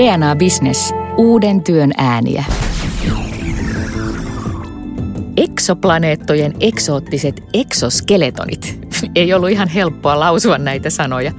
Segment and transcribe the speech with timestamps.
[0.00, 0.94] DNA Business.
[1.16, 2.44] Uuden työn ääniä.
[5.36, 8.80] Eksoplaneettojen eksoottiset eksosskeletonit.
[9.14, 11.32] Ei ollut ihan helppoa lausua näitä sanoja.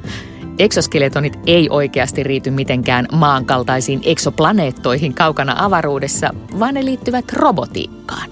[0.59, 8.29] Eksoskeletonit ei oikeasti riity mitenkään maan kaltaisiin eksoplaneettoihin kaukana avaruudessa, vaan ne liittyvät robotiikkaan.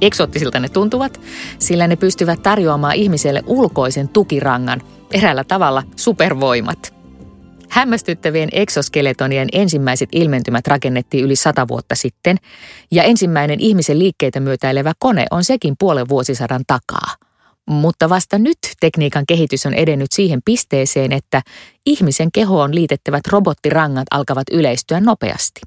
[0.00, 1.20] Eksoottisilta ne tuntuvat,
[1.58, 4.80] sillä ne pystyvät tarjoamaan ihmiselle ulkoisen tukirangan,
[5.12, 6.91] eräällä tavalla supervoimat.
[7.72, 12.36] Hämmästyttävien eksoskeletonien ensimmäiset ilmentymät rakennettiin yli sata vuotta sitten,
[12.90, 17.14] ja ensimmäinen ihmisen liikkeitä myötäilevä kone on sekin puolen vuosisadan takaa.
[17.70, 21.42] Mutta vasta nyt tekniikan kehitys on edennyt siihen pisteeseen, että
[21.86, 25.60] ihmisen kehoon liitettävät robottirangat alkavat yleistyä nopeasti.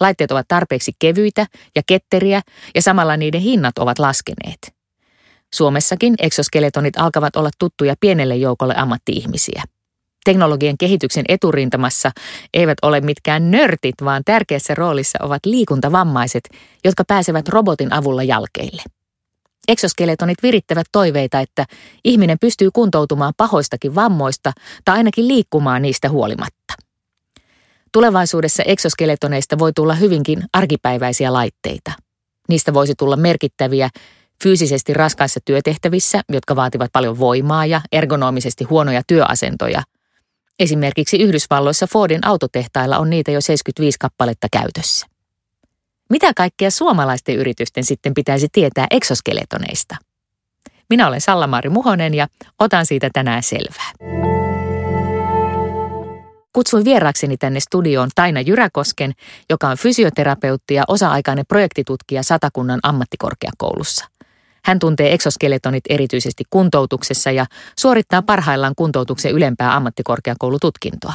[0.00, 1.46] Laitteet ovat tarpeeksi kevyitä
[1.76, 2.40] ja ketteriä
[2.74, 4.74] ja samalla niiden hinnat ovat laskeneet.
[5.54, 9.62] Suomessakin exoskeletonit alkavat olla tuttuja pienelle joukolle ammattiihmisiä.
[10.26, 12.10] Teknologian kehityksen eturintamassa
[12.54, 16.42] eivät ole mitkään nörtit, vaan tärkeässä roolissa ovat liikuntavammaiset,
[16.84, 18.82] jotka pääsevät robotin avulla jalkeille.
[19.68, 21.64] Exoskeletonit virittävät toiveita, että
[22.04, 24.52] ihminen pystyy kuntoutumaan pahoistakin vammoista
[24.84, 26.74] tai ainakin liikkumaan niistä huolimatta.
[27.92, 31.92] Tulevaisuudessa eksoskeletoneista voi tulla hyvinkin arkipäiväisiä laitteita.
[32.48, 33.88] Niistä voisi tulla merkittäviä
[34.42, 39.82] fyysisesti raskaissa työtehtävissä, jotka vaativat paljon voimaa ja ergonomisesti huonoja työasentoja.
[40.58, 45.06] Esimerkiksi Yhdysvalloissa Fordin autotehtailla on niitä jo 75 kappaletta käytössä.
[46.10, 49.96] Mitä kaikkea suomalaisten yritysten sitten pitäisi tietää eksoskeletoneista?
[50.90, 52.26] Minä olen Salla-Mari Muhonen ja
[52.58, 53.92] otan siitä tänään selvää.
[56.52, 59.12] Kutsuin vieraakseni tänne studioon Taina Jyräkosken,
[59.50, 64.06] joka on fysioterapeutti ja osa-aikainen projektitutkija Satakunnan ammattikorkeakoulussa.
[64.66, 67.46] Hän tuntee eksoskeletonit erityisesti kuntoutuksessa ja
[67.78, 71.14] suorittaa parhaillaan kuntoutuksen ylempää ammattikorkeakoulututkintoa.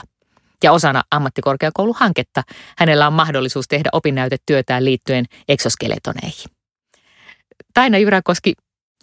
[0.63, 2.43] Ja osana ammattikorkeakouluhanketta
[2.77, 6.51] hänellä on mahdollisuus tehdä opinnäytetyötään liittyen eksoskeletoneihin.
[7.73, 8.53] Taina Jyräkoski,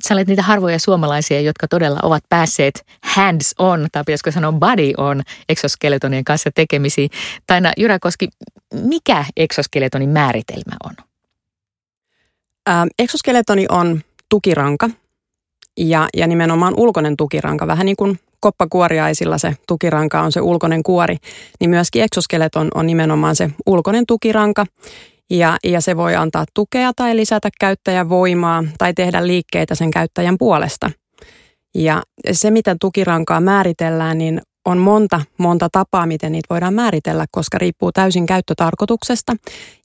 [0.08, 4.92] sä olet niitä harvoja suomalaisia, jotka todella ovat päässeet hands on, tai pitäisikö sanoa body
[4.96, 7.10] on, eksoskeletonien kanssa tekemisiin.
[7.46, 8.28] Taina Jyräkoski,
[8.74, 10.94] mikä eksoskeletonin määritelmä on?
[12.66, 14.90] Ää, eksoskeletoni on tukiranka
[15.78, 21.16] ja, ja nimenomaan ulkoinen tukiranka, vähän niin kuin koppakuoriaisilla se tukiranka on se ulkoinen kuori,
[21.60, 24.66] niin myöskin exoskeleton on nimenomaan se ulkoinen tukiranka.
[25.30, 30.38] Ja, ja se voi antaa tukea tai lisätä käyttäjän voimaa tai tehdä liikkeitä sen käyttäjän
[30.38, 30.90] puolesta.
[31.74, 32.02] Ja
[32.32, 37.92] se, miten tukirankaa määritellään, niin on monta, monta tapaa, miten niitä voidaan määritellä, koska riippuu
[37.92, 39.36] täysin käyttötarkoituksesta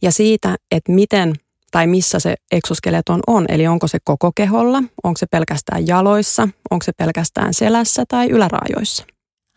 [0.01, 1.33] ja siitä, että miten
[1.73, 3.45] tai missä se eksoskeleton on.
[3.49, 9.05] Eli onko se koko keholla, onko se pelkästään jaloissa, onko se pelkästään selässä tai yläraajoissa.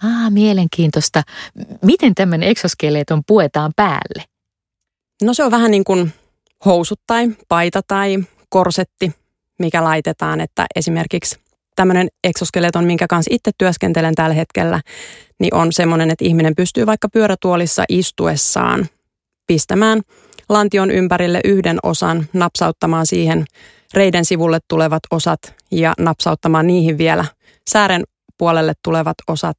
[0.02, 1.22] Ah, mielenkiintoista.
[1.82, 4.24] Miten tämmöinen eksoskeleton puetaan päälle?
[5.22, 6.12] No se on vähän niin kuin
[6.64, 9.12] housut tai paita tai korsetti,
[9.58, 11.36] mikä laitetaan, että esimerkiksi
[11.76, 14.80] tämmöinen eksoskeleton, minkä kanssa itse työskentelen tällä hetkellä,
[15.38, 18.86] niin on semmoinen, että ihminen pystyy vaikka pyörätuolissa istuessaan
[19.46, 20.00] pistämään–
[20.48, 23.44] lantion ympärille yhden osan, napsauttamaan siihen
[23.94, 25.40] reiden sivulle tulevat osat
[25.70, 27.24] ja napsauttamaan niihin vielä
[27.70, 28.04] säären
[28.38, 29.56] puolelle tulevat osat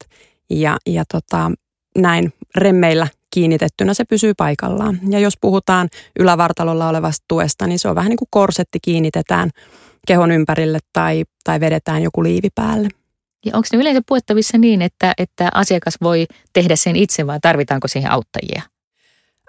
[0.50, 1.50] ja, ja tota,
[1.98, 4.98] näin remmeillä kiinnitettynä se pysyy paikallaan.
[5.10, 5.88] Ja jos puhutaan
[6.18, 9.50] ylävartalolla olevasta tuesta, niin se on vähän niin kuin korsetti kiinnitetään
[10.06, 12.88] kehon ympärille tai, tai vedetään joku liivi päälle.
[13.44, 17.88] Ja onko ne yleensä puettavissa niin, että, että asiakas voi tehdä sen itse vai tarvitaanko
[17.88, 18.62] siihen auttajia?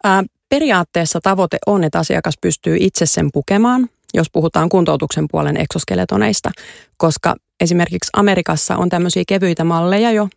[0.03, 6.51] Ää, Periaatteessa tavoite on, että asiakas pystyy itse sen pukemaan, jos puhutaan kuntoutuksen puolen eksoskeletoneista,
[6.97, 10.27] koska esimerkiksi Amerikassa on tämmöisiä kevyitä malleja jo,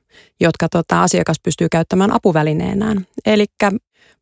[0.41, 3.07] jotka tota, asiakas pystyy käyttämään apuvälineenään.
[3.27, 3.47] Eli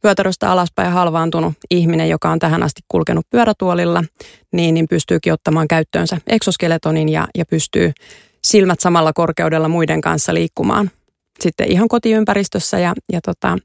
[0.03, 4.05] pyötäröstä alaspäin halvaantunut ihminen, joka on tähän asti kulkenut pyörätuolilla,
[4.53, 7.93] niin, niin pystyykin ottamaan käyttöönsä eksoskeletonin ja, ja pystyy
[8.45, 10.91] silmät samalla korkeudella muiden kanssa liikkumaan
[11.41, 13.59] sitten ihan kotiympäristössä ja, ja tota,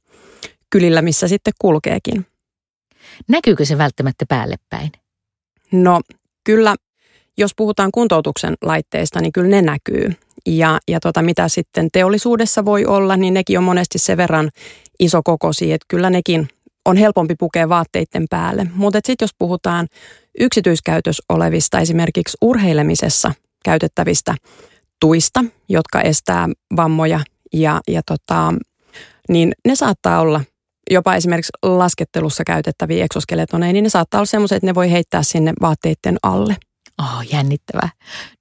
[0.75, 2.25] kylillä, missä sitten kulkeekin.
[3.27, 4.91] Näkyykö se välttämättä päälle päin?
[5.72, 6.01] No
[6.43, 6.75] kyllä,
[7.37, 10.11] jos puhutaan kuntoutuksen laitteista, niin kyllä ne näkyy.
[10.45, 14.49] Ja, ja tota, mitä sitten teollisuudessa voi olla, niin nekin on monesti sen verran
[14.99, 16.47] isokokoisia, että kyllä nekin
[16.85, 18.67] on helpompi pukea vaatteiden päälle.
[18.73, 19.87] Mutta sitten jos puhutaan
[20.39, 23.33] yksityiskäytössä olevista, esimerkiksi urheilemisessa
[23.66, 24.35] käytettävistä
[25.01, 27.19] tuista, jotka estää vammoja,
[27.53, 28.53] ja, ja tota,
[29.29, 30.41] niin ne saattaa olla
[30.91, 35.53] jopa esimerkiksi laskettelussa käytettäviä eksoskeletoneja, niin ne saattaa olla semmoiset, että ne voi heittää sinne
[35.61, 36.55] vaatteiden alle.
[36.99, 37.90] Oh, jännittävää.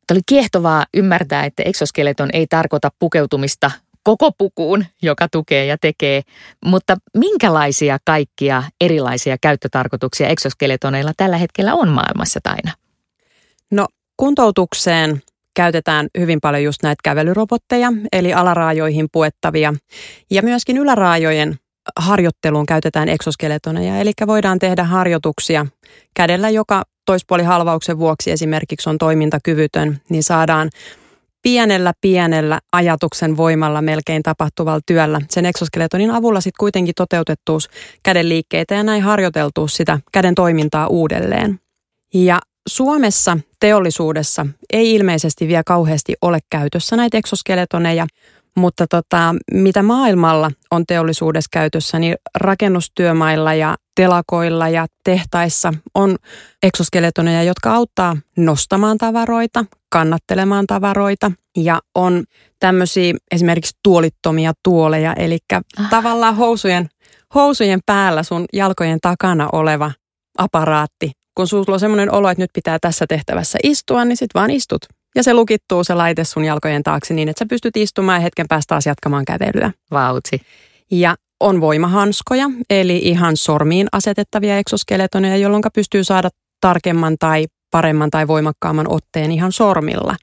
[0.06, 3.70] Tämä oli kiehtovaa ymmärtää, että eksoskeleton ei tarkoita pukeutumista
[4.02, 6.22] koko pukuun, joka tukee ja tekee.
[6.64, 12.72] Mutta minkälaisia kaikkia erilaisia käyttötarkoituksia eksoskeletoneilla tällä hetkellä on maailmassa Taina?
[13.70, 13.86] No
[14.16, 15.22] kuntoutukseen
[15.54, 19.74] käytetään hyvin paljon just näitä kävelyrobotteja, eli alaraajoihin puettavia.
[20.30, 21.58] Ja myöskin yläraajojen
[21.98, 25.66] harjoitteluun käytetään eksoskeletoneja, eli voidaan tehdä harjoituksia
[26.14, 28.30] kädellä, joka toispuolihalvauksen vuoksi.
[28.30, 30.70] Esimerkiksi on toimintakyvytön, niin saadaan
[31.42, 35.20] pienellä pienellä ajatuksen voimalla melkein tapahtuvalla työllä.
[35.30, 37.70] Sen eksoskeletonin avulla sitten kuitenkin toteutettuus
[38.02, 41.60] käden liikkeitä ja näin harjoiteltuus sitä käden toimintaa uudelleen.
[42.14, 48.06] Ja Suomessa teollisuudessa ei ilmeisesti vielä kauheasti ole käytössä näitä eksoskeletoneja,
[48.56, 56.16] mutta tota, mitä maailmalla on teollisuudessa käytössä, niin rakennustyömailla ja telakoilla ja tehtaissa on
[56.62, 62.24] eksoskeletoneja, jotka auttaa nostamaan tavaroita, kannattelemaan tavaroita ja on
[62.60, 65.90] tämmöisiä esimerkiksi tuolittomia tuoleja, eli ah.
[65.90, 66.88] tavallaan housujen,
[67.34, 69.92] housujen päällä sun jalkojen takana oleva
[70.38, 71.12] aparaatti.
[71.36, 74.82] Kun sulla on semmoinen olo, että nyt pitää tässä tehtävässä istua, niin sit vaan istut.
[75.14, 78.46] Ja se lukittuu se laite sun jalkojen taakse niin, että sä pystyt istumaan ja hetken
[78.48, 79.72] päästä taas jatkamaan kävelyä.
[79.90, 80.40] Vautsi.
[80.90, 86.28] Ja on voimahanskoja, eli ihan sormiin asetettavia eksoskeletoneja, jolloin pystyy saada
[86.60, 90.16] tarkemman tai paremman tai voimakkaamman otteen ihan sormilla.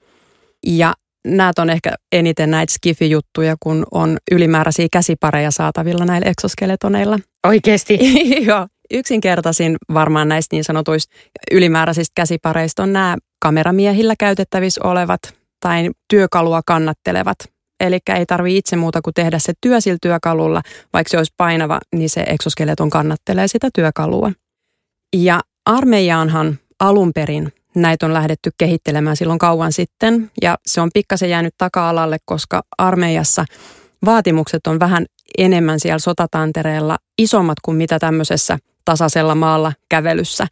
[0.68, 0.94] Ja
[1.28, 7.20] nämä on ehkä eniten näitä skifi-juttuja, kun on ylimääräisiä käsipareja saatavilla näillä eksoskeletoneilla.
[7.48, 8.00] Oikeasti?
[8.48, 8.68] Joo.
[8.94, 11.16] Yksinkertaisin varmaan näistä niin sanotuista
[11.52, 15.22] ylimääräisistä käsipareista on nämä kameramiehillä käytettävissä olevat
[15.60, 17.38] tai työkalua kannattelevat.
[17.80, 20.62] Eli ei tarvitse itse muuta kuin tehdä se työ sillä työkalulla,
[20.94, 24.32] vaikka se olisi painava, niin se eksoskeleton kannattelee sitä työkalua.
[25.16, 31.30] Ja armeijaanhan alun perin näitä on lähdetty kehittelemään silloin kauan sitten, ja se on pikkasen
[31.30, 33.46] jäänyt taka-alalle, koska armeijassa
[34.06, 35.06] vaatimukset on vähän
[35.38, 40.48] enemmän siellä sotatantereella isommat kuin mitä tämmöisessä tasaisella maalla kävelyssä.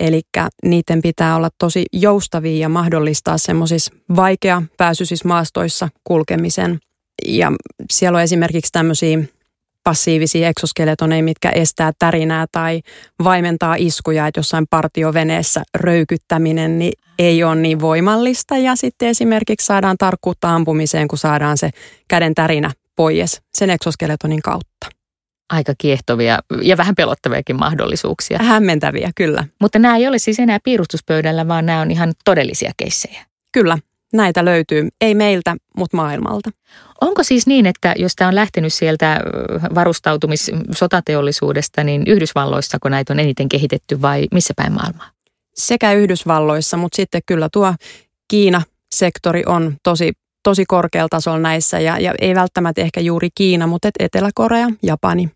[0.00, 0.22] Eli
[0.64, 6.78] niiden pitää olla tosi joustavia ja mahdollistaa semmoisissa vaikea pääsyisissä maastoissa kulkemisen.
[7.26, 7.52] Ja
[7.92, 9.18] siellä on esimerkiksi tämmöisiä
[9.84, 12.80] passiivisia eksoskeletoneja, mitkä estää tärinää tai
[13.24, 18.56] vaimentaa iskuja, että jossain partioveneessä röykyttäminen niin ei ole niin voimallista.
[18.56, 21.70] Ja sitten esimerkiksi saadaan tarkkuutta ampumiseen, kun saadaan se
[22.08, 24.99] käden tärinä pois sen eksoskeletonin kautta
[25.50, 28.38] aika kiehtovia ja vähän pelottaviakin mahdollisuuksia.
[28.42, 29.44] Hämmentäviä, kyllä.
[29.60, 33.24] Mutta nämä ei ole siis enää piirustuspöydällä, vaan nämä on ihan todellisia keissejä.
[33.52, 33.78] Kyllä,
[34.12, 34.88] näitä löytyy.
[35.00, 36.50] Ei meiltä, mutta maailmalta.
[37.00, 39.20] Onko siis niin, että jos tämä on lähtenyt sieltä
[39.74, 45.10] varustautumis-sotateollisuudesta, niin Yhdysvalloissa, kun näitä on eniten kehitetty vai missä päin maailmaa?
[45.54, 47.74] Sekä Yhdysvalloissa, mutta sitten kyllä tuo
[48.28, 50.12] Kiina-sektori on tosi
[50.42, 55.30] tosi korkealla tasolla näissä ja, ja ei välttämättä ehkä juuri Kiina, mutta et Etelä-Korea, Japani.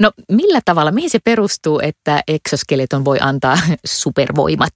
[0.00, 4.74] No millä tavalla, mihin se perustuu, että eksoskeleton voi antaa supervoimat?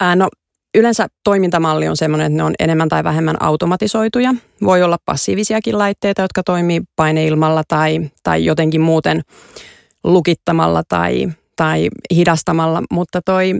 [0.00, 0.28] Ää, no
[0.74, 4.34] yleensä toimintamalli on sellainen, että ne on enemmän tai vähemmän automatisoituja.
[4.64, 9.20] Voi olla passiivisiakin laitteita, jotka toimii paineilmalla tai, tai jotenkin muuten
[10.04, 13.54] lukittamalla tai, tai hidastamalla, mutta toi,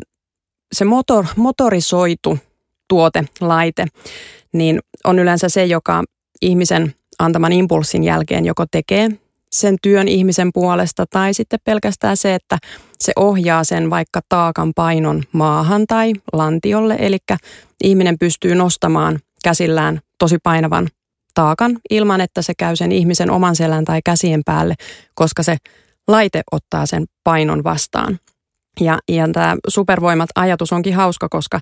[0.72, 2.38] se motor, motorisoitu
[2.88, 3.86] tuote, laite,
[4.52, 6.04] niin on yleensä se, joka
[6.42, 9.08] ihmisen antaman impulssin jälkeen joko tekee
[9.52, 12.58] sen työn ihmisen puolesta tai sitten pelkästään se, että
[12.98, 16.96] se ohjaa sen vaikka taakan painon maahan tai lantiolle.
[16.98, 17.18] Eli
[17.84, 20.88] ihminen pystyy nostamaan käsillään tosi painavan
[21.34, 24.74] taakan ilman, että se käy sen ihmisen oman selän tai käsien päälle,
[25.14, 25.56] koska se
[26.08, 28.18] laite ottaa sen painon vastaan.
[28.80, 31.60] Ja, ja tämä supervoimat-ajatus onkin hauska, koska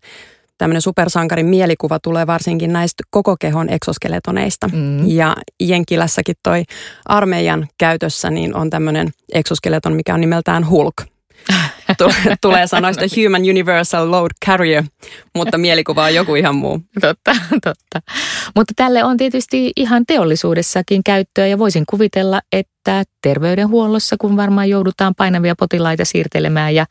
[0.59, 4.69] tämmöinen supersankarin mielikuva tulee varsinkin näistä koko kehon eksoskeletoneista.
[4.69, 5.09] Mm.
[5.09, 6.63] Ja Jenkilässäkin toi
[7.05, 10.95] armeijan käytössä niin on tämmöinen eksoskeleton, mikä on nimeltään Hulk.
[12.41, 14.85] tulee sanoista Human Universal Load Carrier,
[15.35, 16.81] mutta mielikuva on joku ihan muu.
[17.01, 18.13] Totta, totta.
[18.57, 25.15] Mutta tälle on tietysti ihan teollisuudessakin käyttöä ja voisin kuvitella, että terveydenhuollossa, kun varmaan joudutaan
[25.15, 26.87] painavia potilaita siirtelemään ja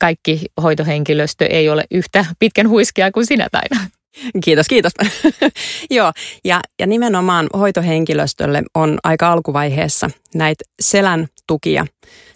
[0.00, 3.90] kaikki hoitohenkilöstö ei ole yhtä pitkän huiskea kuin sinä Taina.
[4.44, 4.92] Kiitos, kiitos.
[5.90, 6.12] Joo,
[6.44, 11.86] ja, ja nimenomaan hoitohenkilöstölle on aika alkuvaiheessa näitä selän tukia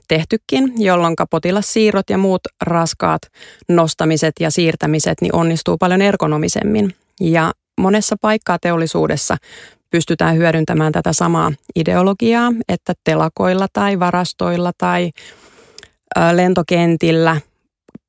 [0.09, 3.23] tehtykin, jolloin potilassiirrot ja muut raskaat
[3.69, 6.95] nostamiset ja siirtämiset niin onnistuu paljon ergonomisemmin.
[7.21, 9.37] Ja monessa paikkaa teollisuudessa
[9.91, 15.11] pystytään hyödyntämään tätä samaa ideologiaa, että telakoilla tai varastoilla tai
[16.33, 17.41] lentokentillä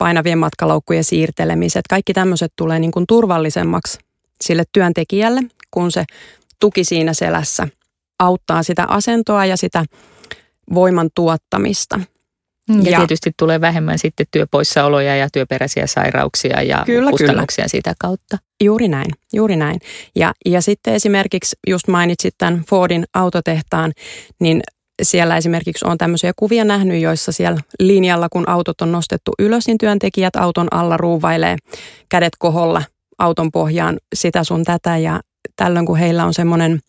[0.02, 4.00] painavien matkalaukkujen siirtelemiset, kaikki tämmöiset tulee niin kuin turvallisemmaksi
[4.44, 5.42] sille työntekijälle,
[5.72, 6.04] kun se
[6.60, 7.68] tuki siinä selässä
[8.20, 9.86] auttaa sitä asentoa ja sitä
[10.74, 11.98] voiman tuottamista.
[12.70, 17.68] Mm, ja, ja tietysti tulee vähemmän sitten työpoissaoloja ja työperäisiä sairauksia ja kyllä, kustannuksia kyllä.
[17.68, 18.38] sitä kautta.
[18.64, 19.80] Juuri näin, juuri näin.
[20.16, 23.92] Ja, ja sitten esimerkiksi just mainitsit tämän Fordin autotehtaan,
[24.40, 24.62] niin
[25.02, 29.78] siellä esimerkiksi on tämmöisiä kuvia nähnyt, joissa siellä linjalla, kun autot on nostettu ylös, niin
[29.78, 31.58] työntekijät auton alla ruuvailee
[32.10, 32.84] kädet koholla
[33.18, 34.98] auton pohjaan sitä sun tätä.
[34.98, 35.20] Ja
[35.56, 36.80] tällöin, kun heillä on semmoinen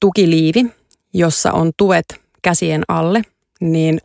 [0.00, 0.66] tukiliivi,
[1.14, 2.04] jossa on tuet
[2.42, 3.22] käsien alle,
[3.60, 3.98] niin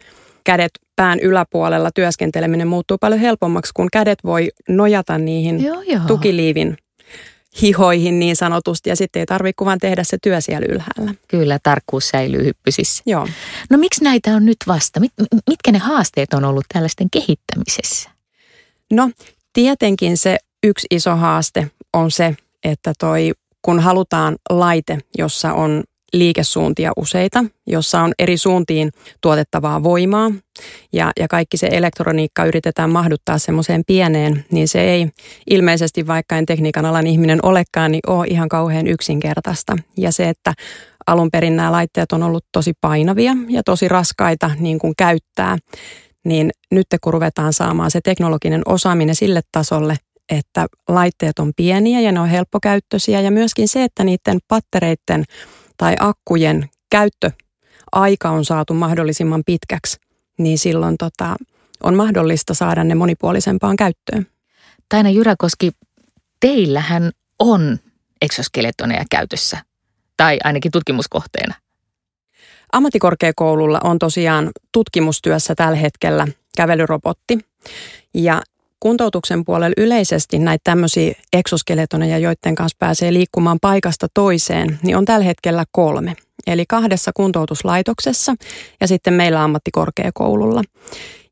[0.44, 6.02] kädet pään yläpuolella työskenteleminen muuttuu paljon helpommaksi, kun kädet voi nojata niihin joo, joo.
[6.08, 6.78] tukiliivin
[7.62, 11.16] hihoihin niin sanotusti ja sitten ei tarvitse kuvan tehdä se työ siellä ylhäällä.
[11.28, 13.04] Kyllä, tarkkuus säilyy hyppysissä.
[13.06, 13.28] Joo.
[13.70, 15.00] No miksi näitä on nyt vasta?
[15.00, 15.12] Mit,
[15.50, 18.10] mitkä ne haasteet on ollut tällaisten kehittämisessä?
[18.92, 19.12] No
[19.54, 23.32] tietenkin se yksi iso haaste on se, että toi,
[23.62, 25.84] kun halutaan laite, jossa on
[26.14, 28.92] liikesuuntia useita, jossa on eri suuntiin
[29.22, 30.32] tuotettavaa voimaa
[30.94, 35.08] ja, ja kaikki se elektroniikka yritetään mahduttaa semmoiseen pieneen, niin se ei
[35.50, 39.78] ilmeisesti, vaikka en tekniikan alan ihminen olekaan, niin ole ihan kauhean yksinkertaista.
[39.98, 40.54] Ja se, että
[41.08, 45.58] alun perin nämä laitteet on ollut tosi painavia ja tosi raskaita niin kuin käyttää,
[46.26, 49.96] niin nyt kun ruvetaan saamaan se teknologinen osaaminen sille tasolle,
[50.30, 55.24] että laitteet on pieniä ja ne on helppokäyttöisiä ja myöskin se, että niiden pattereiden
[55.78, 59.98] tai akkujen käyttöaika on saatu mahdollisimman pitkäksi,
[60.38, 61.36] niin silloin tota,
[61.84, 64.28] on mahdollista saada ne monipuolisempaan käyttöön.
[64.90, 65.72] Taina Jyräkoski,
[66.40, 67.80] teillähän on
[68.22, 69.58] eksoskeletoneja käytössä,
[70.18, 71.56] tai ainakin tutkimuskohteena.
[72.72, 76.28] Ammattikorkeakoululla on tosiaan tutkimustyössä tällä hetkellä
[76.58, 77.40] kävelyrobotti.
[78.14, 78.42] Ja
[78.84, 85.26] kuntoutuksen puolella yleisesti näitä tämmöisiä eksoskeletoneja, joiden kanssa pääsee liikkumaan paikasta toiseen, niin on tällä
[85.26, 86.16] hetkellä kolme.
[86.48, 88.36] Eli kahdessa kuntoutuslaitoksessa
[88.82, 90.62] ja sitten meillä ammattikorkeakoululla.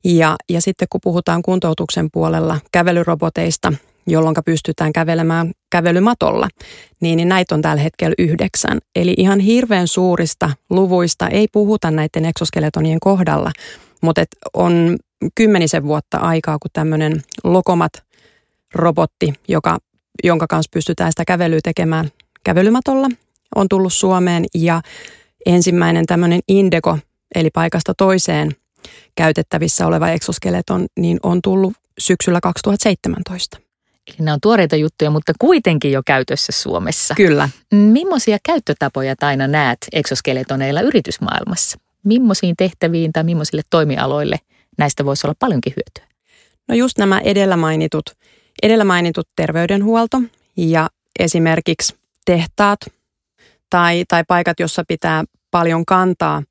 [0.03, 3.73] Ja, ja sitten kun puhutaan kuntoutuksen puolella kävelyroboteista,
[4.07, 6.47] jolloin pystytään kävelemään kävelymatolla,
[7.01, 8.79] niin, niin näitä on tällä hetkellä yhdeksän.
[8.95, 13.51] Eli ihan hirveän suurista luvuista ei puhuta näiden eksoskeletonien kohdalla,
[14.01, 14.97] mutta on
[15.35, 19.77] kymmenisen vuotta aikaa, kun tämmöinen Lokomat-robotti, joka,
[20.23, 22.09] jonka kanssa pystytään sitä kävelyä tekemään
[22.43, 23.07] kävelymatolla,
[23.55, 24.81] on tullut Suomeen ja
[25.45, 26.97] ensimmäinen tämmöinen Indego,
[27.35, 28.51] eli paikasta toiseen
[29.15, 33.57] käytettävissä oleva eksoskeleton, niin on tullut syksyllä 2017.
[34.07, 37.13] Eli nämä on tuoreita juttuja, mutta kuitenkin jo käytössä Suomessa.
[37.15, 37.49] Kyllä.
[37.73, 41.77] Millaisia käyttötapoja Taina näet eksoskeletoneilla yritysmaailmassa?
[42.03, 44.37] Millaisiin tehtäviin tai millaisille toimialoille
[44.81, 46.15] näistä voisi olla paljonkin hyötyä?
[46.67, 48.05] No just nämä edellä mainitut,
[48.63, 50.21] edellä mainitut terveydenhuolto
[50.57, 51.95] ja esimerkiksi
[52.25, 52.79] tehtaat
[53.69, 56.43] tai, tai paikat, jossa pitää paljon kantaa,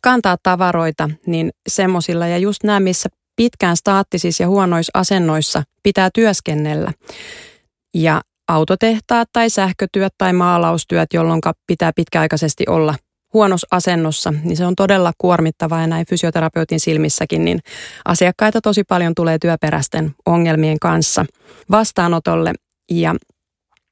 [0.00, 6.92] kantaa tavaroita, niin semmoisilla ja just nämä, missä pitkään staattisissa ja huonoissa asennoissa pitää työskennellä.
[7.94, 12.94] Ja autotehtaat tai sähkötyöt tai maalaustyöt, jolloin pitää pitkäaikaisesti olla–
[13.38, 17.60] huonossa asennossa, niin se on todella kuormittavaa ja näin fysioterapeutin silmissäkin, niin
[18.04, 21.24] asiakkaita tosi paljon tulee työperäisten ongelmien kanssa
[21.70, 22.52] vastaanotolle
[22.90, 23.14] ja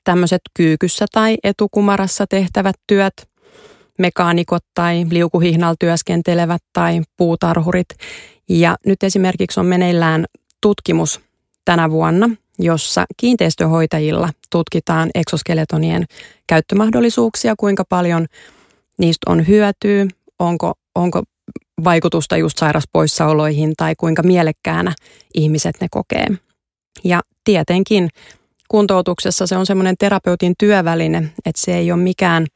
[0.04, 3.28] tämmöiset kyykyssä tai etukumarassa tehtävät työt,
[3.98, 7.88] mekaanikot tai liukuhihnalla työskentelevät tai puutarhurit.
[8.48, 10.24] Ja nyt esimerkiksi on meneillään
[10.60, 11.20] tutkimus
[11.64, 16.04] tänä vuonna, jossa kiinteistöhoitajilla tutkitaan eksoskeletonien
[16.46, 18.26] käyttömahdollisuuksia, kuinka paljon–
[18.98, 20.06] niistä on hyötyä,
[20.38, 21.22] onko, onko
[21.84, 24.92] vaikutusta just sairaspoissaoloihin tai kuinka mielekkäänä
[25.34, 26.26] ihmiset ne kokee.
[27.04, 28.08] Ja tietenkin
[28.68, 32.46] kuntoutuksessa se on semmoinen terapeutin työväline, että se ei ole mikään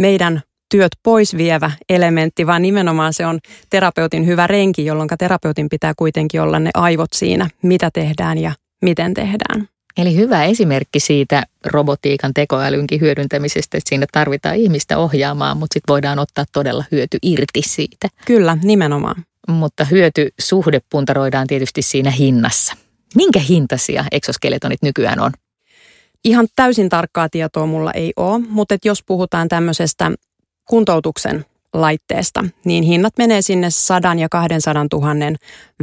[0.00, 3.38] meidän työt pois vievä elementti, vaan nimenomaan se on
[3.70, 8.52] terapeutin hyvä renki, jolloin terapeutin pitää kuitenkin olla ne aivot siinä, mitä tehdään ja
[8.82, 9.68] miten tehdään.
[9.96, 16.18] Eli hyvä esimerkki siitä robotiikan tekoälynkin hyödyntämisestä, että siinä tarvitaan ihmistä ohjaamaan, mutta sitten voidaan
[16.18, 18.08] ottaa todella hyöty irti siitä.
[18.26, 19.24] Kyllä, nimenomaan.
[19.48, 22.74] Mutta hyötysuhde puntaroidaan tietysti siinä hinnassa.
[23.14, 25.32] Minkä hintaisia exoskeletonit nykyään on?
[26.24, 30.12] Ihan täysin tarkkaa tietoa mulla ei ole, mutta jos puhutaan tämmöisestä
[30.68, 35.36] kuntoutuksen laitteesta, niin hinnat menee sinne 100 ja 200 tuhannen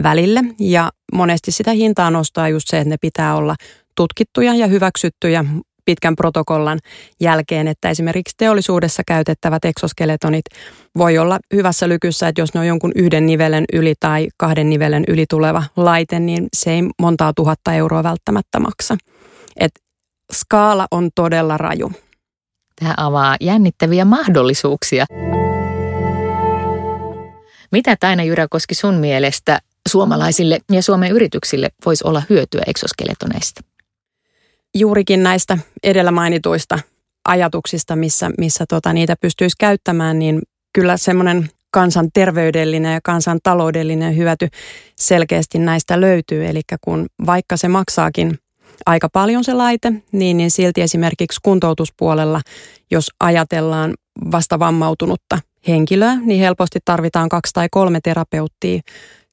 [0.04, 3.56] välille ja monesti sitä hintaa nostaa just se, että ne pitää olla
[4.00, 5.46] tutkittuja ja hyväksyttyjä
[5.86, 6.80] pitkän protokollan
[7.22, 10.46] jälkeen, että esimerkiksi teollisuudessa käytettävät exoskeletonit
[10.98, 15.04] voi olla hyvässä lykyssä, että jos ne on jonkun yhden nivelen yli tai kahden nivelen
[15.08, 18.98] yli tuleva laite, niin se ei montaa tuhatta euroa välttämättä maksa.
[19.60, 19.72] Et
[20.34, 21.92] skaala on todella raju.
[22.80, 25.06] Tämä avaa jännittäviä mahdollisuuksia.
[27.72, 33.69] Mitä Taina Jyräkoski sun mielestä suomalaisille ja Suomen yrityksille voisi olla hyötyä eksoskeletoneista?
[34.76, 36.80] Juurikin näistä edellä mainituista
[37.28, 40.42] ajatuksista, missä, missä tota, niitä pystyisi käyttämään, niin
[40.74, 44.48] kyllä semmoinen kansanterveydellinen ja kansantaloudellinen hyöty
[44.96, 46.46] selkeästi näistä löytyy.
[46.46, 48.40] Eli kun vaikka se maksaakin
[48.86, 52.42] aika paljon se laite, niin, niin silti esimerkiksi kuntoutuspuolella,
[52.92, 53.94] jos ajatellaan
[54.32, 58.82] vasta vammautunutta henkilöä, niin helposti tarvitaan kaksi tai kolme terapeuttia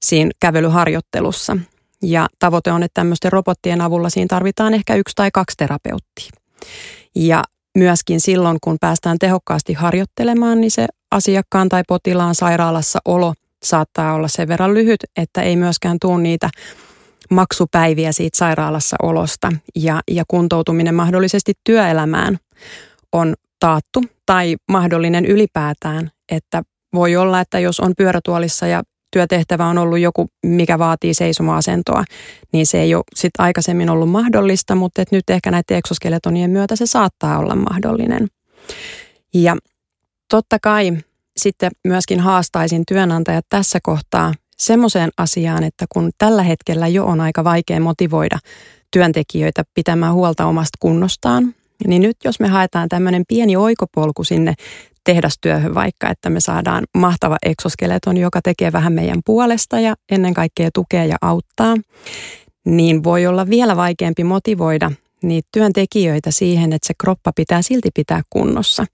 [0.03, 1.57] siinä kävelyharjoittelussa.
[2.03, 6.31] Ja tavoite on, että tämmöisten robottien avulla siinä tarvitaan ehkä yksi tai kaksi terapeuttia.
[7.15, 7.45] Ja
[7.79, 14.29] myöskin silloin, kun päästään tehokkaasti harjoittelemaan, niin se asiakkaan tai potilaan sairaalassa olo saattaa olla
[14.29, 16.51] sen verran lyhyt, että ei myöskään tule niitä
[17.31, 22.39] maksupäiviä siitä sairaalassa olosta ja, ja kuntoutuminen mahdollisesti työelämään
[23.13, 26.63] on taattu tai mahdollinen ylipäätään, että
[26.95, 32.05] voi olla, että jos on pyörätuolissa ja työtehtävä on ollut joku, mikä vaatii seisoma-asentoa,
[32.53, 36.77] niin se ei ole sit aikaisemmin ollut mahdollista, mutta et nyt ehkä näiden eksoskeletonien myötä
[36.77, 38.29] se saattaa olla mahdollinen.
[39.35, 39.57] Ja
[40.31, 40.93] totta kai
[41.37, 47.45] sitten myöskin haastaisin työnantajat tässä kohtaa semmoiseen asiaan, että kun tällä hetkellä jo on aika
[47.45, 48.39] vaikea motivoida
[48.91, 51.55] työntekijöitä pitämään huolta omasta kunnostaan,
[51.87, 54.55] niin nyt jos me haetaan tämmöinen pieni oikopolku sinne
[55.07, 60.71] tehdastyöhön vaikka, että me saadaan mahtava eksoskeleton, joka tekee vähän meidän puolesta ja ennen kaikkea
[60.75, 61.77] tukee ja auttaa,
[62.65, 68.23] niin voi olla vielä vaikeampi motivoida niitä työntekijöitä siihen, että se kroppa pitää silti pitää
[68.31, 68.85] kunnossa.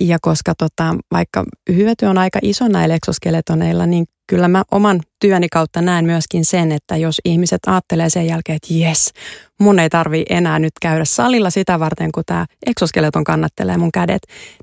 [0.00, 5.48] Ja koska tota, vaikka hyöty on aika iso näillä eksoskeletoneilla, niin kyllä mä oman työni
[5.48, 9.12] kautta näen myöskin sen, että jos ihmiset ajattelee sen jälkeen, että jes,
[9.60, 14.22] mun ei tarvi enää nyt käydä salilla sitä varten, kun tämä eksoskeleton kannattelee mun kädet,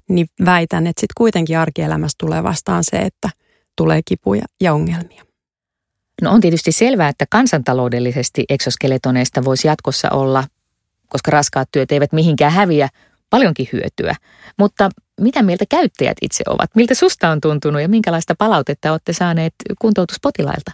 [0.10, 3.30] niin väitän, että sitten kuitenkin arkielämässä tulee vastaan se, että
[3.78, 5.24] tulee kipuja ja ongelmia.
[6.22, 10.44] No on tietysti selvää, että kansantaloudellisesti eksoskeletoneista voisi jatkossa olla,
[11.08, 12.90] koska raskaat työt eivät mihinkään häviä,
[13.29, 14.16] paljonkin hyötyä.
[14.60, 14.90] Mutta
[15.22, 16.70] mitä mieltä käyttäjät itse ovat?
[16.75, 20.72] Miltä susta on tuntunut ja minkälaista palautetta olette saaneet kuntoutuspotilailta?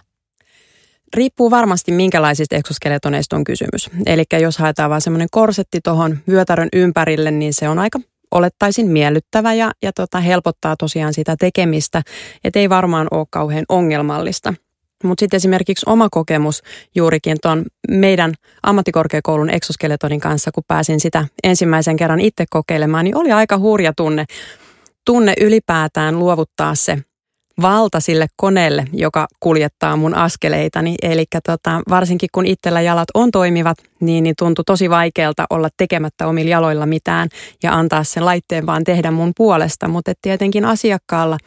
[1.16, 3.90] Riippuu varmasti minkälaisista eksoskeletoneista on kysymys.
[4.06, 9.54] Eli jos haetaan vain semmoinen korsetti tuohon vyötärön ympärille, niin se on aika olettaisin miellyttävä
[9.54, 12.02] ja, ja tota, helpottaa tosiaan sitä tekemistä.
[12.44, 14.54] Että ei varmaan ole kauhean ongelmallista–
[15.04, 16.62] mutta sitten esimerkiksi oma kokemus
[16.94, 23.32] juurikin tuon meidän ammattikorkeakoulun eksoskeletonin kanssa, kun pääsin sitä ensimmäisen kerran itse kokeilemaan, niin oli
[23.32, 24.24] aika hurja tunne,
[25.04, 26.98] tunne ylipäätään luovuttaa se
[27.62, 30.94] valta sille koneelle, joka kuljettaa mun askeleitani.
[31.02, 36.26] Eli tota, varsinkin kun itsellä jalat on toimivat, niin, niin tuntui tosi vaikealta olla tekemättä
[36.26, 37.28] omilla jaloilla mitään
[37.62, 39.88] ja antaa sen laitteen vaan tehdä mun puolesta.
[39.88, 41.38] Mutta tietenkin asiakkaalla,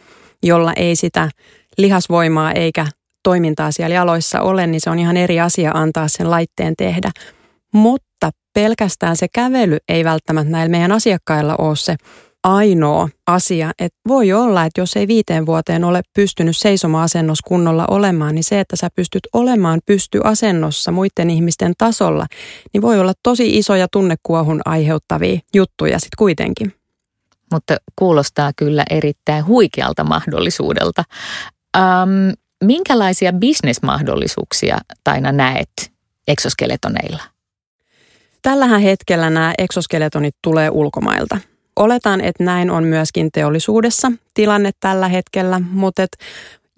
[0.43, 1.29] jolla ei sitä
[1.77, 2.87] lihasvoimaa eikä
[3.23, 7.11] toimintaa siellä jaloissa ole, niin se on ihan eri asia antaa sen laitteen tehdä.
[7.73, 11.95] Mutta pelkästään se kävely ei välttämättä näillä meidän asiakkailla ole se
[12.43, 18.35] ainoa asia, että voi olla, että jos ei viiteen vuoteen ole pystynyt seisoma-asennossa kunnolla olemaan,
[18.35, 22.25] niin se, että sä pystyt olemaan pystyasennossa muiden ihmisten tasolla,
[22.73, 26.73] niin voi olla tosi isoja tunnekuohun aiheuttavia juttuja sitten kuitenkin.
[27.53, 31.03] Mutta kuulostaa kyllä erittäin huikealta mahdollisuudelta.
[31.77, 35.91] Um, minkälaisia bisnesmahdollisuuksia Taina näet
[36.27, 37.23] eksoskeletoneilla?
[38.41, 41.37] Tällähän hetkellä nämä eksoskeletonit tulee ulkomailta.
[41.75, 46.17] Oletan, että näin on myöskin teollisuudessa tilanne tällä hetkellä, mutta et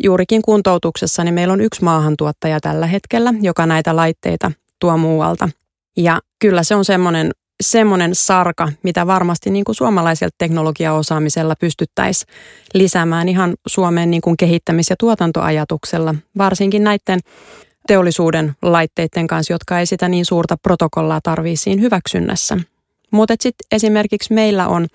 [0.04, 5.50] juurikin kuntoutuksessa niin meillä on yksi maahantuottaja tällä hetkellä, joka näitä laitteita tuo muualta.
[5.98, 7.32] Ja kyllä se on semmoinen
[7.64, 12.34] semmoinen sarka, mitä varmasti niin kuin suomalaisella teknologiaosaamisella pystyttäisiin
[12.74, 17.20] lisäämään ihan Suomen niin kuin kehittämis- ja tuotantoajatuksella, varsinkin näiden
[17.88, 22.58] teollisuuden laitteiden kanssa, jotka ei sitä niin suurta protokollaa tarvii siinä hyväksynnässä.
[23.12, 24.88] Mutta sitten esimerkiksi meillä on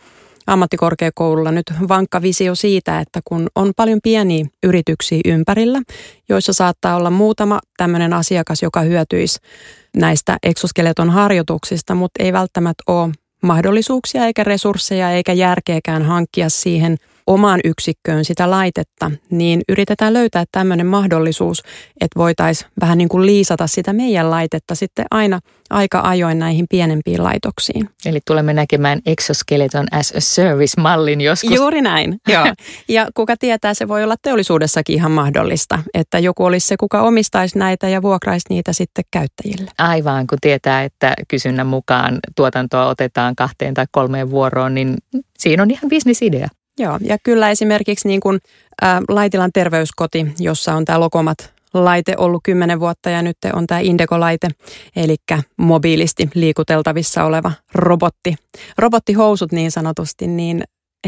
[0.49, 5.83] ammattikorkeakoululla nyt vankka visio siitä, että kun on paljon pieniä yrityksiä ympärillä,
[6.29, 9.39] joissa saattaa olla muutama tämmöinen asiakas, joka hyötyisi
[9.97, 16.97] näistä eksoskeleton harjoituksista, mutta ei välttämättä ole mahdollisuuksia eikä resursseja eikä järkeäkään hankkia siihen
[17.29, 21.63] omaan yksikköön sitä laitetta, niin yritetään löytää tämmöinen mahdollisuus,
[22.01, 27.25] että voitaisiin vähän niin kuin liisata sitä meidän laitetta sitten aina aika ajoin näihin pienempiin
[27.25, 27.91] laitoksiin.
[28.07, 31.55] Eli tulemme näkemään exoskeleton as a service-mallin joskus.
[31.55, 32.45] Juuri näin, joo.
[32.89, 37.59] Ja kuka tietää, se voi olla teollisuudessakin ihan mahdollista, että joku olisi se, kuka omistaisi
[37.59, 39.71] näitä ja vuokraisi niitä sitten käyttäjille.
[39.79, 44.97] Aivan, kun tietää, että kysynnän mukaan tuotantoa otetaan kahteen tai kolmeen vuoroon, niin
[45.39, 46.49] siinä on ihan bisnisidea.
[46.79, 48.39] Joo, ja kyllä esimerkiksi niin kuin,
[48.83, 53.81] ä, Laitilan terveyskoti, jossa on tämä Lokomat laite ollut kymmenen vuotta ja nyt on tämä
[53.81, 54.49] Indego-laite,
[54.97, 55.17] eli
[55.57, 58.35] mobiilisti liikuteltavissa oleva robotti.
[58.79, 60.63] Robottihousut niin sanotusti, niin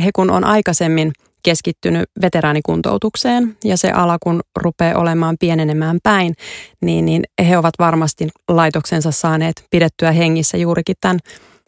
[0.05, 6.35] he kun on aikaisemmin keskittynyt veteraanikuntoutukseen ja se ala kun rupeaa olemaan pienenemään päin,
[6.81, 11.19] niin, niin he ovat varmasti laitoksensa saaneet pidettyä hengissä juurikin tämän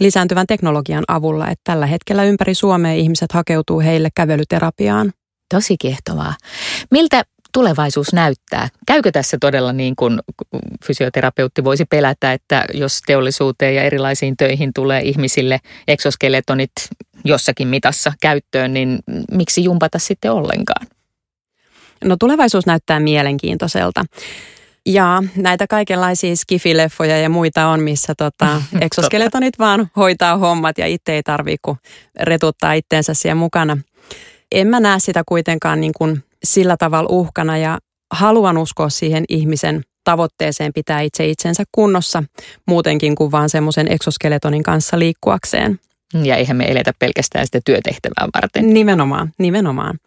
[0.00, 5.12] lisääntyvän teknologian avulla, että tällä hetkellä ympäri Suomea ihmiset hakeutuu heille kävelyterapiaan.
[5.54, 6.34] Tosi kiehtovaa.
[6.90, 8.68] Miltä tulevaisuus näyttää?
[8.86, 10.20] Käykö tässä todella niin kuin
[10.84, 16.72] fysioterapeutti voisi pelätä, että jos teollisuuteen ja erilaisiin töihin tulee ihmisille exoskeletonit
[17.24, 18.98] jossakin mitassa käyttöön, niin
[19.30, 20.86] miksi jumpata sitten ollenkaan?
[22.04, 24.04] No tulevaisuus näyttää mielenkiintoiselta.
[24.86, 31.12] Ja näitä kaikenlaisia skifileffoja ja muita on, missä tota, exoskeletonit vaan hoitaa hommat ja itse
[31.12, 31.78] ei tarvitse kuin
[32.20, 33.78] retuttaa itteensä siellä mukana.
[34.52, 37.78] En mä näe sitä kuitenkaan niin kuin sillä tavalla uhkana ja
[38.12, 42.24] haluan uskoa siihen ihmisen tavoitteeseen pitää itse itsensä kunnossa
[42.66, 45.80] muutenkin kuin vaan semmoisen exoskeletonin kanssa liikkuakseen.
[46.22, 48.74] Ja eihän me eletä pelkästään sitä työtehtävää varten.
[48.74, 49.98] Nimenomaan, nimenomaan.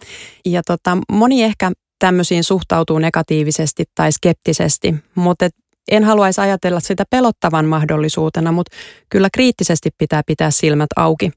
[0.45, 5.49] Ja tota, moni ehkä tämmöisiin suhtautuu negatiivisesti tai skeptisesti, mutta
[5.91, 8.75] en haluaisi ajatella sitä pelottavan mahdollisuutena, mutta
[9.09, 11.31] kyllä kriittisesti pitää pitää silmät auki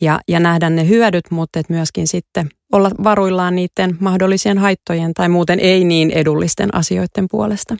[0.00, 5.28] ja, ja nähdä ne hyödyt, mutta et myöskin sitten olla varuillaan niiden mahdollisien haittojen tai
[5.28, 7.76] muuten ei niin edullisten asioiden puolesta.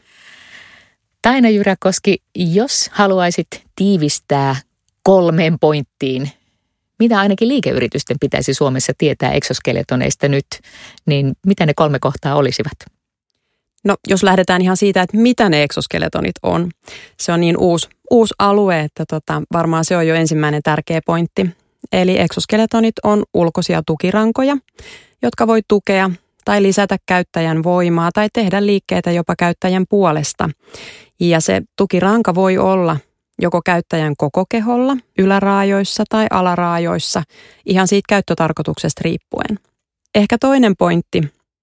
[1.23, 4.57] Taina Jyräkoski, jos haluaisit tiivistää
[5.03, 6.31] kolmeen pointtiin,
[6.99, 10.47] mitä ainakin liikeyritysten pitäisi Suomessa tietää eksoskeletoneista nyt,
[11.07, 12.99] niin mitä ne kolme kohtaa olisivat?
[13.85, 16.71] No jos lähdetään ihan siitä, että mitä ne eksoskeletonit on.
[17.21, 21.51] Se on niin uusi, uusi alue, että tota, varmaan se on jo ensimmäinen tärkeä pointti.
[21.93, 24.57] Eli eksoskeletonit on ulkoisia tukirankoja,
[25.23, 26.11] jotka voi tukea
[26.45, 30.51] tai lisätä käyttäjän voimaa tai tehdä liikkeitä jopa käyttäjän puolesta.
[31.21, 32.97] Ja se tukiranka voi olla
[33.39, 37.23] joko käyttäjän koko keholla, yläraajoissa tai alaraajoissa,
[37.67, 39.59] ihan siitä käyttötarkoituksesta riippuen.
[40.15, 41.23] Ehkä toinen pointti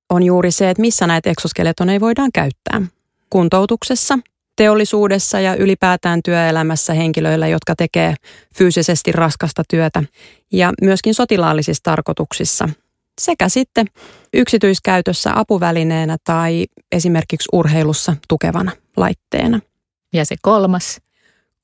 [0.10, 2.82] on juuri se, että missä näitä eksoskeletoneja voidaan käyttää.
[3.30, 4.20] Kuntoutuksessa,
[4.56, 8.16] teollisuudessa ja ylipäätään työelämässä henkilöillä, jotka tekee
[8.58, 10.04] fyysisesti raskasta työtä
[10.52, 12.70] ja myöskin sotilaallisissa tarkoituksissa
[13.22, 13.88] sekä sitten
[14.34, 19.60] yksityiskäytössä apuvälineenä tai esimerkiksi urheilussa tukevana laitteena.
[20.14, 21.02] Ja se kolmas?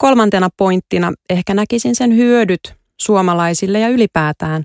[0.02, 4.64] Kolmantena pointtina ehkä näkisin sen hyödyt suomalaisille ja ylipäätään.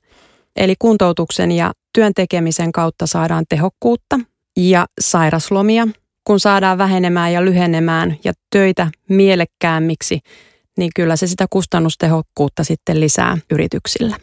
[0.57, 4.21] Eli kuntoutuksen ja työn tekemisen kautta saadaan tehokkuutta
[4.57, 5.89] ja sairaslomia,
[6.25, 10.21] kun saadaan vähenemään ja lyhenemään ja töitä mielekkäämmiksi,
[10.79, 14.17] niin kyllä se sitä kustannustehokkuutta sitten lisää yrityksillä.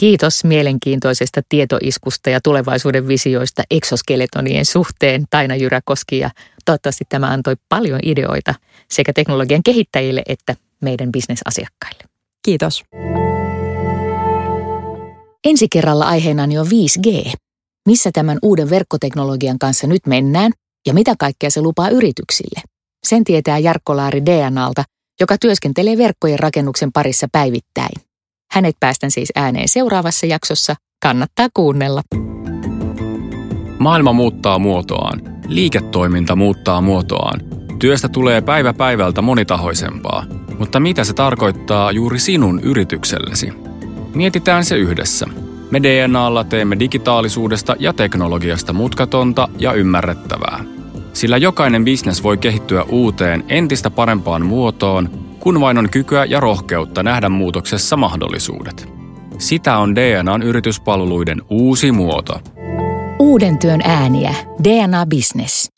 [0.00, 6.30] Kiitos mielenkiintoisesta tietoiskusta ja tulevaisuuden visioista exoskeletonien suhteen Taina Jyräkoski ja
[6.64, 8.54] toivottavasti tämä antoi paljon ideoita
[8.90, 12.04] sekä teknologian kehittäjille että meidän bisnesasiakkaille.
[12.44, 12.84] Kiitos.
[15.44, 17.32] Ensi kerralla aiheenani on 5G.
[17.88, 20.52] Missä tämän uuden verkkoteknologian kanssa nyt mennään
[20.86, 22.60] ja mitä kaikkea se lupaa yrityksille?
[23.06, 24.84] Sen tietää Jarkko Laari DNAlta,
[25.20, 28.00] joka työskentelee verkkojen rakennuksen parissa päivittäin.
[28.52, 30.74] Hänet päästän siis ääneen seuraavassa jaksossa.
[31.02, 32.02] Kannattaa kuunnella.
[33.78, 35.20] Maailma muuttaa muotoaan.
[35.48, 37.53] Liiketoiminta muuttaa muotoaan.
[37.78, 40.24] Työstä tulee päivä päivältä monitahoisempaa.
[40.58, 43.52] Mutta mitä se tarkoittaa juuri sinun yrityksellesi?
[44.14, 45.26] Mietitään se yhdessä.
[45.70, 50.64] Me DNAlla teemme digitaalisuudesta ja teknologiasta mutkatonta ja ymmärrettävää.
[51.12, 55.10] Sillä jokainen bisnes voi kehittyä uuteen entistä parempaan muotoon,
[55.40, 58.88] kun vain on kykyä ja rohkeutta nähdä muutoksessa mahdollisuudet.
[59.38, 62.40] Sitä on DNAn yrityspalveluiden uusi muoto.
[63.18, 64.34] Uuden työn ääniä.
[64.64, 65.73] DNA Business.